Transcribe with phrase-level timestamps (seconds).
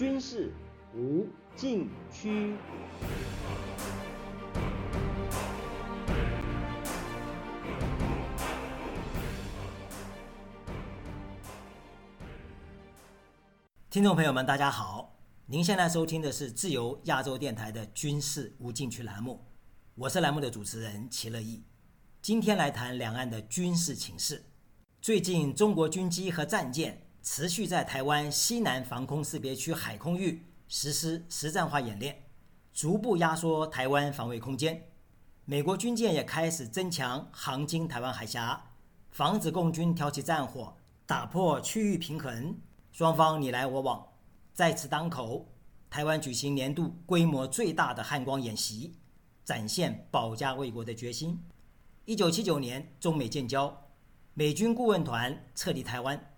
[0.00, 0.50] 军事
[0.94, 2.56] 无禁区。
[13.90, 15.18] 听众朋友们，大家好！
[15.44, 19.44] 您现在收听的是自由亚洲电台的军事无禁区栏目，
[19.94, 21.62] 我是栏目的主持人齐乐意。
[22.22, 24.46] 今天来谈两岸的军事情势。
[25.02, 32.24] 最近，中国军机和战舰持续在台湾西南防空识别区海空域实施实战化演练，
[32.72, 34.82] 逐步压缩台湾防卫空间。
[35.44, 38.72] 美国军舰也开始增强航经台湾海峡，
[39.10, 42.56] 防止共军挑起战火，打破区域平衡。
[42.92, 44.06] 双方你来我往，
[44.54, 45.46] 在此当口，
[45.90, 48.94] 台湾举行年度规模最大的汉光演习，
[49.44, 51.42] 展现保家卫国的决心。
[52.04, 53.86] 一九七九年，中美建交，
[54.34, 56.29] 美军顾问团撤离台湾，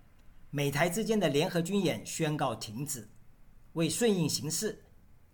[0.55, 3.09] 美台之间的联合军演宣告停止。
[3.73, 4.85] 为顺应形势，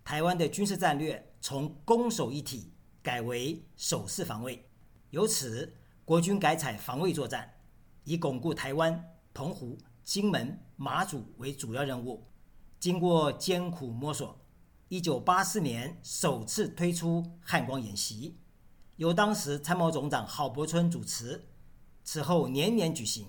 [0.01, 2.71] 台湾的军事战略从攻守一体
[3.03, 4.65] 改为守势防卫，
[5.09, 7.53] 由此国军改采防卫作战，
[8.05, 9.03] 以巩固台湾、
[9.33, 9.77] 澎湖。
[10.05, 12.25] 金门、马祖为主要任务。
[12.79, 14.43] 经过艰苦摸索，
[14.87, 18.39] 一九八四年首次推出汉光演习，
[18.95, 21.45] 由当时参谋总长郝柏村主持。
[22.03, 23.27] 此后年年举行。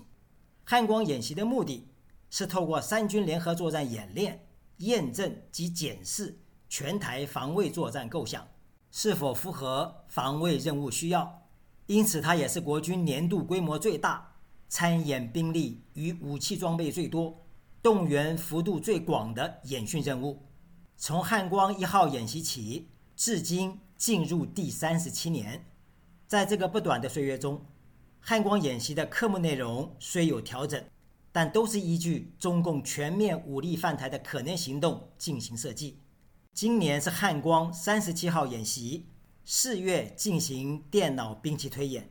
[0.71, 1.89] 汉光演习的目的
[2.29, 8.47] 是透过三军联合作战演练，验证及检视全台防卫作战构想
[8.89, 11.45] 是否符合防卫任务需要。
[11.87, 14.31] 因此，它也是国军年度规模最大。
[14.69, 17.45] 参演兵力与武器装备最多、
[17.83, 20.41] 动员幅度最广的演训任务，
[20.95, 25.65] 从汉光一号演习起，至今进入第三十七年。
[26.27, 27.61] 在这个不短的岁月中，
[28.21, 30.81] 汉光演习的科目内容虽有调整，
[31.31, 35.99] 但都是依据中共全面武力犯台的可能行动进行设计。
[36.53, 39.07] 今年是汉光三十七号演习，
[39.43, 42.09] 四月进行电脑兵器推演，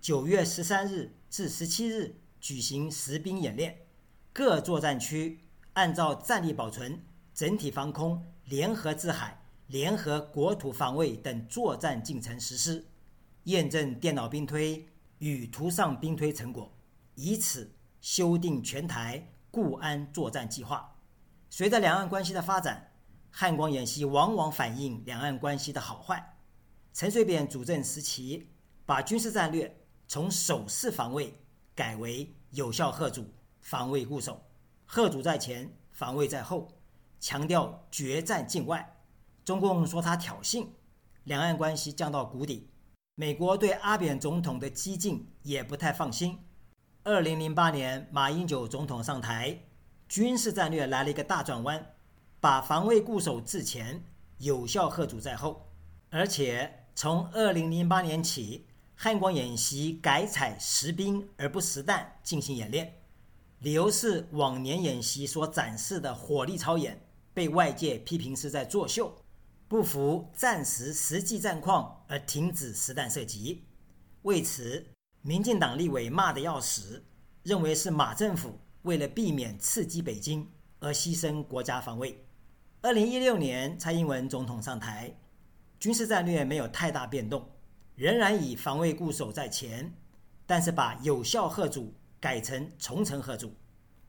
[0.00, 1.14] 九月十三日。
[1.30, 3.86] 至十七日举行实兵演练，
[4.32, 5.38] 各作战区
[5.74, 7.00] 按照战力保存、
[7.32, 12.84] 整体防空、联合制海、联合国土防卫等作战进程实施，
[13.44, 14.84] 验证电脑兵推
[15.20, 16.70] 与图上兵推成果，
[17.14, 17.72] 以此
[18.02, 20.98] 修订全台固安作战计划。
[21.48, 22.92] 随着两岸关系的发展，
[23.30, 26.36] 汉光演习往往反映两岸关系的好坏。
[26.92, 28.48] 陈水扁主政时期，
[28.84, 29.76] 把军事战略。
[30.12, 31.32] 从守势防卫
[31.72, 34.44] 改为有效贺阻、防卫固守，
[34.84, 36.66] 贺阻在前，防卫在后，
[37.20, 38.96] 强调决战境外。
[39.44, 40.66] 中共说他挑衅，
[41.22, 42.68] 两岸关系降到谷底。
[43.20, 46.38] 美国对阿扁总统的激进也不太放心。
[47.02, 49.58] 二零零八年马英九总统上台，
[50.08, 51.84] 军事战略来了一个大转弯，
[52.40, 54.02] 把防卫固守置前，
[54.38, 55.68] 有效贺阻在后，
[56.08, 58.64] 而且从二零零八年起。
[58.96, 63.00] 汉光演习改采实兵而不实弹进行演练，
[63.58, 67.02] 理由是往年演习所展示的火力超演
[67.34, 69.14] 被外界批评是在作秀，
[69.70, 73.68] 不符战时实际战况而停止实弹射击。
[74.22, 74.84] 为此，
[75.22, 77.04] 民进党立委骂得要死，
[77.44, 82.26] 认为是马政府为了避免刺激北京而牺牲国家防卫。
[82.82, 85.14] 二零一六年蔡英文总统上台，
[85.78, 87.48] 军事战略没有太大变动。
[87.94, 89.94] 仍然以防卫固守在前，
[90.46, 93.54] 但是把有效贺阻改成重层贺阻，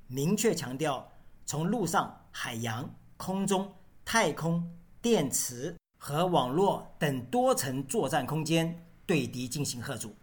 [0.07, 1.07] 明确强调
[1.45, 3.71] 从陆上、海洋、空中、
[4.03, 4.67] 太空、
[5.01, 10.15] 电磁和网络等多层作战空间对敌进行贺阻。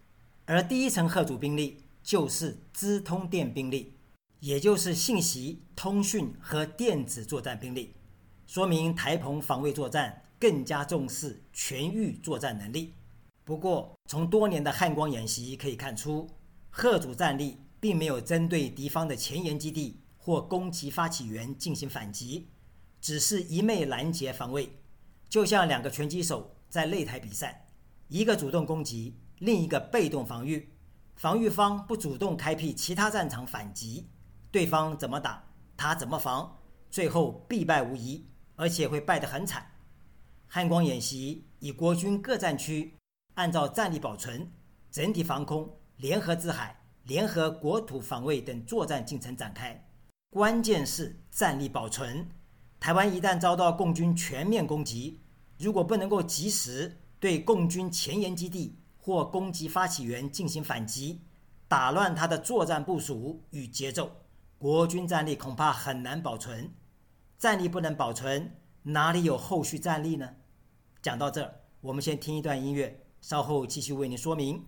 [0.45, 3.93] 而第一层贺阻兵力就是资通电兵力，
[4.39, 7.93] 也就是信息、通讯和电子作战兵力，
[8.47, 12.93] 说明台澎防卫作战更加重视全域作战能力。
[13.43, 16.29] 不过，从多年的汉光演习可以看出，
[16.69, 22.47] 贺主战力并没有针对敌方的前沿基地或攻击发起源进行反击，
[23.01, 24.81] 只是一昧拦截防卫，
[25.27, 27.67] 就像两个拳击手在擂台比赛，
[28.07, 30.73] 一个主动攻击，另一个被动防御，
[31.15, 34.09] 防御方不主动开辟其他战场反击，
[34.51, 35.43] 对方怎么打，
[35.75, 36.59] 他怎么防，
[36.89, 38.25] 最后必败无疑，
[38.55, 39.65] 而且会败得很惨。
[40.47, 42.95] 汉光演习以国军各战区。
[43.35, 44.51] 按照战力保存、
[44.91, 49.89] 整体防空、联合制海、联合国土防卫等作战进程展开，
[50.29, 52.27] 关键是战力保存。
[52.79, 55.19] 台湾一旦遭到共军全面攻击，
[55.57, 61.21] 如果不能够及时对共军前沿基地或攻击发起源进行反击，
[61.67, 64.09] 打乱他的作战部署与节奏，
[64.57, 66.71] 国军战力恐怕很难保存。
[67.37, 70.35] 战力不能保存，哪里有后续战力呢？
[71.01, 74.65] 讲到这儿，我们先听一段音乐，稍后继续为您说明。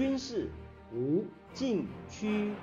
[0.00, 0.50] 军事
[0.94, 2.54] 无禁区。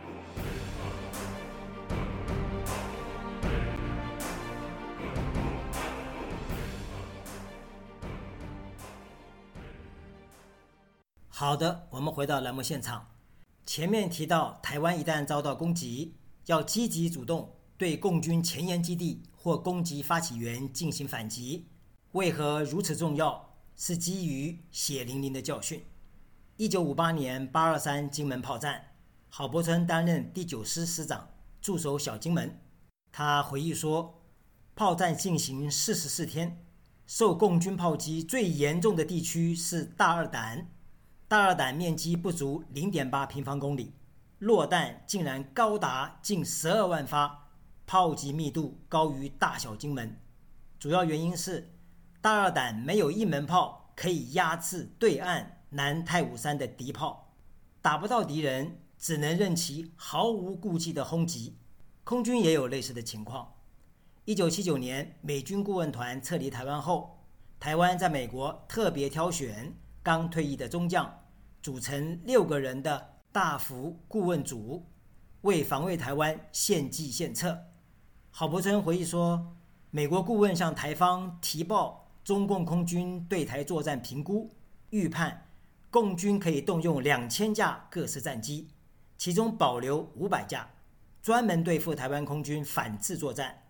[11.27, 13.07] 好的，我们回到栏目现场。
[13.67, 16.15] 前面提到，台湾一旦遭到攻击，
[16.47, 21.67] 要积极主动对共军前沿基地或攻击发起源进行反击。
[22.13, 23.53] 为何如此重要？
[23.75, 25.79] 是基于血淋淋的教训。
[26.59, 28.83] 一九五八年八二三金门炮战，
[29.29, 31.29] 郝柏村担任第九师师长，
[31.61, 32.59] 驻守小金门。
[33.11, 34.23] 他回忆说，
[34.73, 36.65] 炮战进行四十四天，
[37.05, 40.71] 受共军炮击最严重的地区是大二胆。
[41.27, 43.93] 大二胆面积不足零点八平方公里，
[44.39, 47.49] 落弹竟然高达近十二万发，
[47.85, 50.19] 炮击密度高于大小金门。
[50.79, 51.71] 主要原因是
[52.19, 57.33] 大二胆没有一门炮可以压制对岸南太武山的敌炮，
[57.81, 61.57] 打不到敌人，只能任其毫无顾忌的轰击。
[62.03, 63.53] 空军也有类似的情况。
[64.25, 67.25] 一九七九年美军顾问团撤离台湾后，
[67.59, 69.73] 台湾在美国特别挑选。
[70.03, 71.19] 刚退役的中将
[71.61, 74.85] 组成六个人的大服顾问组，
[75.41, 77.57] 为防卫台湾献计献策。
[78.31, 79.53] 郝柏村回忆说，
[79.91, 84.49] 美国顾问向台方提报中共空军对台作战评估，
[84.91, 85.46] 预判
[85.89, 88.69] 共军可以动用两千架各式战机，
[89.17, 90.69] 其中保留五百架，
[91.21, 93.63] 专门对付台湾空军反制作战。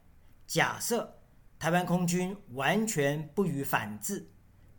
[0.46, 1.20] 假设
[1.60, 4.30] 台湾空军完全不予反制。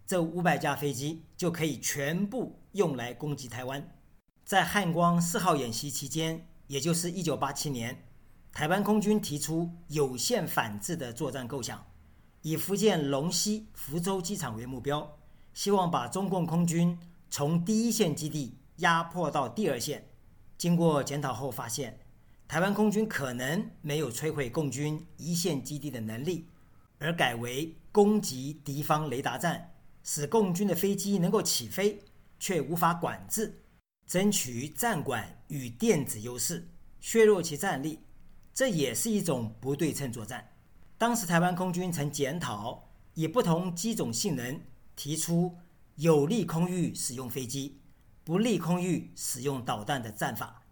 [0.06, 3.94] 这五百架飞机就可以全部用来攻击台湾。
[4.42, 8.06] 在汉光四号演习期间，也就是一九八七年，
[8.50, 11.86] 台湾空军提出有限反制的作战构想，
[12.40, 15.18] 以福建龙溪福州机场为目标，
[15.52, 16.98] 希望把中共空军
[17.30, 20.08] 从第一线基地压迫到第二线。
[20.56, 21.98] 经过检讨后发现，
[22.46, 26.46] 台湾空军可能没有摧毁共军一线基地的能力，
[26.98, 29.74] 而改为攻击敌方雷达站。
[30.04, 32.02] 使共军的飞机能够起飞，
[32.38, 33.62] 却无法管制，
[34.06, 36.66] 争取战管与电子优势，
[36.98, 37.98] 削弱其战力，
[38.54, 40.48] 这也是一种不对称作战。
[40.96, 44.58] 当时台湾空军曾检讨，以不同机种性能
[44.96, 45.54] 提出
[45.98, 47.80] 有利空域使用飞机，
[48.22, 50.62] 不利空域使用导弹的战法，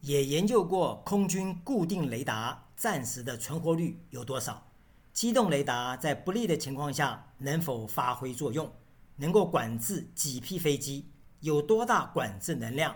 [0.00, 4.70] 也研究过空军固定雷达暂时的存活率有多少，
[5.10, 8.70] 机动雷达在不利的情况下能否发挥作用。
[9.16, 11.08] 能够管制几批飞机，
[11.40, 12.94] 有多大管制能量？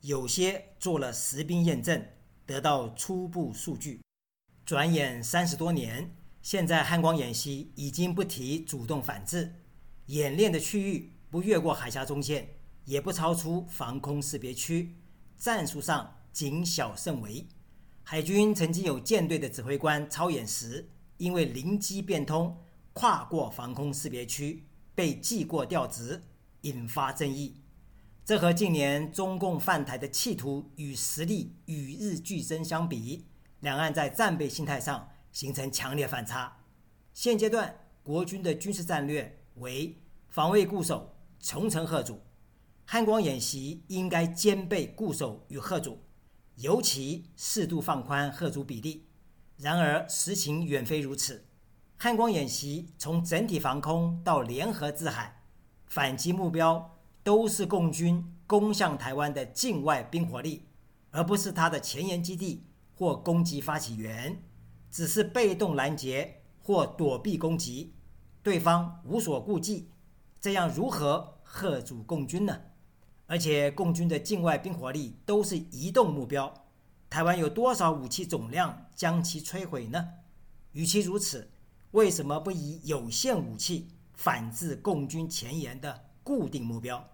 [0.00, 2.02] 有些做了实兵验证，
[2.46, 4.00] 得到初步数据。
[4.64, 9.52] 转眼三十多年，现在汉光演习已经不提主动反制，
[10.10, 12.48] 演练的区域不越过海峡中线，
[12.84, 14.96] 也不超出防空识别区，
[15.36, 17.46] 战术上谨小慎微。
[18.02, 22.58] 海军曾经有舰队的指挥官操演时，因为灵机变通，
[22.92, 24.66] 跨过防空识别区。
[24.96, 26.20] 被记过调职，
[26.62, 27.62] 引发争议。
[28.24, 33.26] 这和近年中共犯台的企图与实力与日俱增相比，
[33.60, 36.64] 两岸在战备心态上形成强烈反差。
[37.14, 39.96] 现阶段国军的军事战略为
[40.30, 42.22] 防卫固守，重城贺主。
[42.84, 45.98] 汉光演习应该兼备固守与贺主，
[46.54, 49.08] 尤其适度放宽贺主比例。
[49.56, 51.44] 然而实情远非如此。
[51.96, 55.42] 汉光演习从整体防空到联合制海
[55.86, 60.64] 反击目标，都是共军攻向台湾的境外兵火力，
[61.10, 64.40] 而不是他的前沿基地或攻击发起源。
[64.92, 67.94] 只是被动拦截或躲避攻击，
[68.44, 69.88] 对方无所顾忌，
[70.40, 72.60] 这样如何吓阻共军呢？
[73.26, 76.52] 而且共军的境外兵火力都是移动目标，
[77.08, 80.08] 台湾有多少武器总量将其摧毁呢？
[80.72, 81.50] 与其如此。
[81.92, 87.04] 为什么不以有限武器反制共军前沿的固定目标，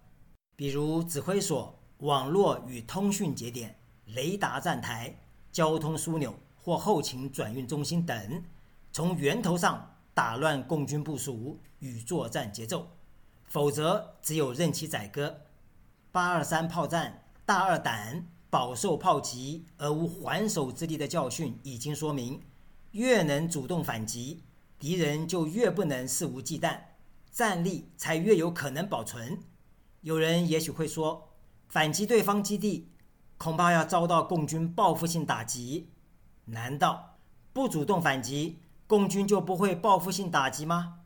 [0.55, 5.19] 比如指挥所、网络与通讯节点、雷达站台、
[5.51, 8.43] 交通枢纽或后勤转运中心等，
[8.91, 12.87] 从源头上打乱共军部署与作战节奏？
[13.47, 15.41] 否则，只有任其宰割。
[16.11, 22.41] 八二三炮战大二胆饱受炮击而无还手之力的教训，已经说明，
[22.91, 24.43] 越能主动反击。
[24.79, 26.79] 敌人就越不能肆无忌惮，
[27.31, 29.39] 战力才越有可能保存。
[30.01, 31.29] 有人也许会说，
[31.67, 32.91] 反击对方基地，
[33.37, 35.89] 恐怕要遭到共军报复性打击。
[36.45, 37.17] 难道
[37.53, 40.99] 不主动反击，共军就不会报复性打击吗？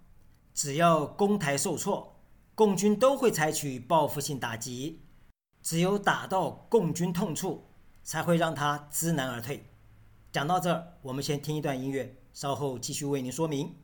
[0.53, 2.10] 只要攻台受挫，
[2.61, 5.01] 共军都会采取报复性打击。
[5.63, 7.65] 只有打到共军痛处，
[8.03, 9.65] 才会让他知难而退。
[10.31, 13.75] 讲到这儿，我们先听一段音乐，稍后继续为您说明。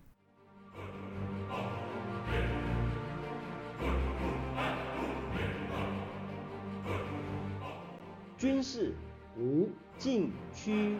[8.37, 8.93] 军事
[9.39, 9.67] 无
[9.97, 10.99] 禁区。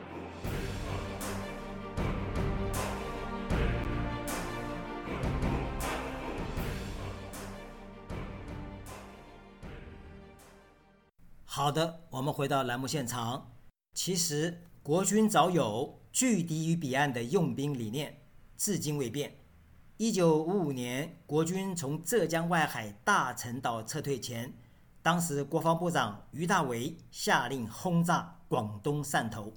[11.57, 13.51] 好的，我们回到栏目现场。
[13.95, 18.15] 其实，国军早有拒敌于彼岸的用兵理念，
[18.55, 19.35] 至今未变。
[19.97, 24.53] 一九五五年，国军从浙江外海大陈岛撤退前。
[25.01, 29.51] 当时国防部长于大为下令轰炸广东汕头，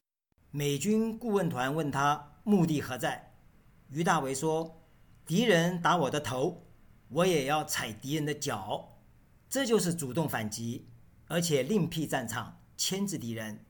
[0.51, 3.35] 美军顾问团问他目的何在，
[3.91, 4.81] 于大为说
[5.27, 6.63] ：“敌人打我的头，
[7.09, 8.97] 我也要踩敌人的脚，
[9.51, 10.87] 这就是主动反击，
[11.31, 13.65] 而且另辟战场牵制敌人。”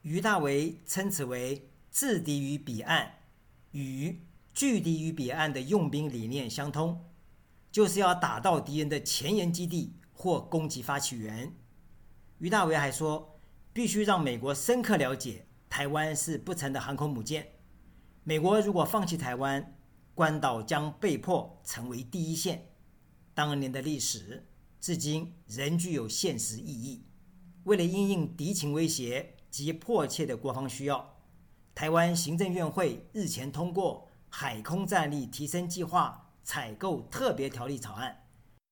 [0.00, 3.16] 于大为称此为“制敌于彼岸”，
[3.72, 4.22] 与
[4.54, 7.04] “拒敌于彼岸”的用兵理念相通，
[7.70, 9.96] 就是要打到敌人的前沿基地。
[10.12, 11.50] 或攻击发起源，
[12.40, 13.40] 于大为还说，
[13.72, 17.52] 必须让美国深刻了解台湾是不成的航空母舰。
[18.22, 19.78] 美国如果放弃台湾，
[20.14, 22.66] 关岛将被迫成为第一线。
[23.32, 24.46] 当年的历史
[24.80, 27.04] 至今仍具有现实意义。
[27.64, 31.18] 为了应应敌情威胁及迫切的国防需要，
[31.74, 38.24] 台湾行政院会日前通过《海空战力提升计划采购特别条例》草案。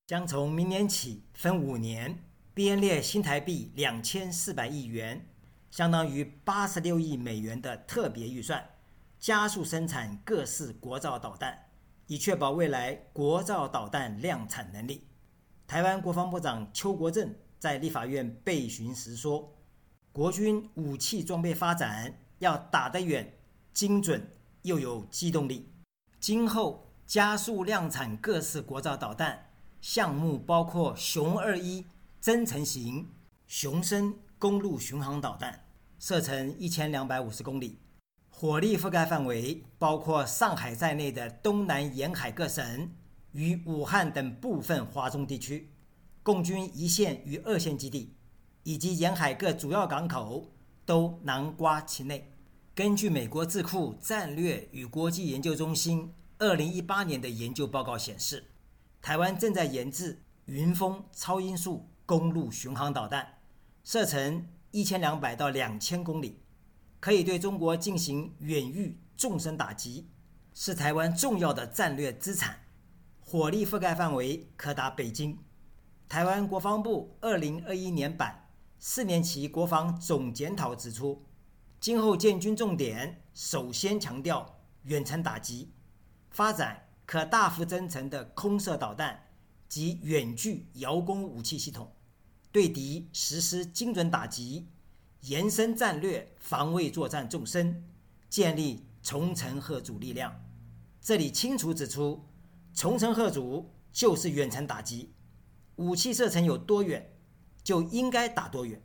[0.07, 2.25] 将从明年起分五年
[2.55, 5.29] 编列新台币两千四百亿元，
[5.71, 8.71] 相当于八十六亿美元的特别预算，
[9.21, 11.67] 加速生产各式国造导弹，
[12.07, 15.08] 以确保未来国造导弹量产能力。
[15.69, 19.55] 台湾国防部长邱国正在立法院备询时说
[20.11, 23.39] ：“国军武器装备发展要打得远、
[23.75, 24.31] 精准
[24.63, 25.71] 又有机动力，
[26.19, 29.51] 今后加速量产各式国造导弹。”
[29.83, 31.85] 项目包括熊二一
[32.19, 33.07] 增程型
[33.47, 35.67] 熊升公路巡航导弹，
[35.99, 37.79] 射程一千两百五十公里，
[38.31, 42.91] 火力覆盖范围包括上海在内的东南沿海各省
[43.33, 45.71] 与武汉等部分华中地区，
[46.23, 48.15] 共军一线与二线基地
[48.63, 50.53] 以及沿海各主要港口
[50.85, 52.33] 都囊括其内。
[52.75, 58.45] 根据美国智库战略与国际研究中心二零一八年的研究报告显示。
[59.01, 63.39] 台湾正在研制云峰超音速公路巡航导弹，
[63.85, 66.41] 射程一千两百到两千公里，
[66.99, 70.09] 可以对中国进行远域纵深打击，
[70.53, 72.59] 是台湾重要的战略资产。
[73.31, 75.39] 火力覆盖范围可达北京。
[76.09, 81.27] 台湾国防部二零二一年版四年期国防总检讨指出，
[81.79, 85.75] 今后建军重点首先强调远程打击，
[86.31, 86.89] 发展。
[87.05, 89.29] 可大幅增程的空射导弹
[89.69, 91.93] 及远距遥攻武器系统，
[92.51, 94.69] 对敌实施精准打击，
[95.21, 97.85] 延伸战略防卫作战纵深，
[98.31, 100.35] 建立重层贺阻力量。
[101.01, 102.28] 这里清楚指出，
[102.79, 105.13] 重城贺阻就是远程打击，
[105.75, 107.11] 武器射程有多远，
[107.65, 108.81] 就应该打多远。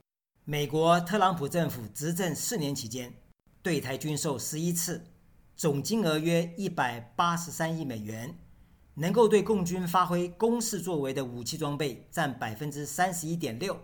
[0.46, 3.14] 美国特朗普政府执政四年期间，
[3.62, 5.06] 对台军售十一次。
[5.56, 8.36] 总金额约一百八十三亿美元，
[8.96, 13.80] 能够对共军发挥攻势作为的武器装备占百分之三十一点六。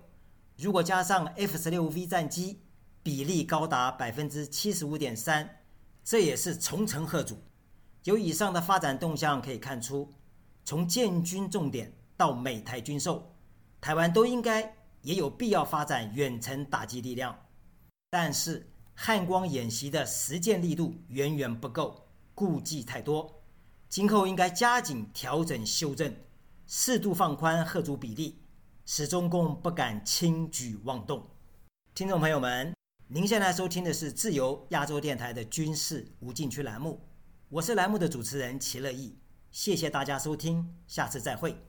[0.57, 2.61] 如果加上 F 十六 V 战机，
[3.03, 5.47] 比例高达百分之七十五点三。
[6.03, 7.37] 这也是重城贺主。
[8.09, 10.11] 由以上的发展动向可以看出，
[10.65, 13.33] 从建军重点到美台军售，
[13.79, 17.39] 台湾都应该也有必要发展远程打击力量。
[18.09, 18.67] 但是。
[19.01, 23.41] 汉光演习的实践力度远远不够，顾忌太多，
[23.87, 26.13] 今后应该加紧调整修正，
[26.67, 28.41] 适度放宽贺主比例，
[28.85, 31.25] 使中共不敢轻举妄动。
[31.95, 32.75] 听众朋友们，
[33.07, 36.99] 您现在收听的是自由亚洲电台的军事无禁区栏目，
[37.51, 39.15] 我是栏目的主持人齐乐意，
[39.49, 41.68] 谢谢大家收听，下次再会。